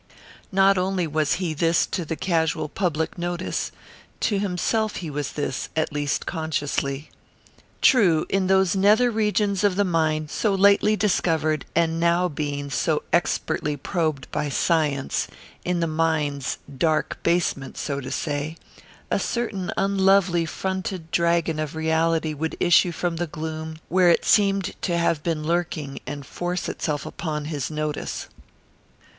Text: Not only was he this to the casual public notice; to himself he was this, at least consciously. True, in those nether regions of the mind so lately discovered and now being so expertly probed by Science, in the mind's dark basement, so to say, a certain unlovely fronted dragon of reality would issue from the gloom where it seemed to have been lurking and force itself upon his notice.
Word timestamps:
Not 0.51 0.79
only 0.79 1.05
was 1.05 1.33
he 1.35 1.53
this 1.53 1.85
to 1.85 2.03
the 2.05 2.15
casual 2.15 2.67
public 2.67 3.19
notice; 3.19 3.71
to 4.21 4.39
himself 4.39 4.95
he 4.95 5.11
was 5.11 5.33
this, 5.33 5.69
at 5.75 5.93
least 5.93 6.25
consciously. 6.25 7.11
True, 7.83 8.25
in 8.27 8.47
those 8.47 8.75
nether 8.75 9.11
regions 9.11 9.63
of 9.63 9.75
the 9.75 9.83
mind 9.85 10.31
so 10.31 10.55
lately 10.55 10.95
discovered 10.95 11.65
and 11.75 11.99
now 11.99 12.27
being 12.27 12.71
so 12.71 13.03
expertly 13.13 13.77
probed 13.77 14.25
by 14.31 14.49
Science, 14.49 15.27
in 15.63 15.81
the 15.81 15.85
mind's 15.85 16.57
dark 16.75 17.19
basement, 17.21 17.77
so 17.77 17.99
to 18.01 18.09
say, 18.09 18.57
a 19.11 19.19
certain 19.19 19.71
unlovely 19.77 20.47
fronted 20.47 21.11
dragon 21.11 21.59
of 21.59 21.75
reality 21.75 22.33
would 22.33 22.57
issue 22.59 22.91
from 22.91 23.17
the 23.17 23.27
gloom 23.27 23.77
where 23.87 24.09
it 24.09 24.25
seemed 24.25 24.73
to 24.81 24.97
have 24.97 25.21
been 25.21 25.43
lurking 25.43 25.99
and 26.07 26.25
force 26.25 26.67
itself 26.67 27.05
upon 27.05 27.45
his 27.45 27.69
notice. 27.69 28.25